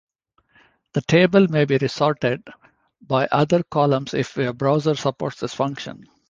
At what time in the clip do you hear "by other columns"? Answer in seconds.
3.03-4.15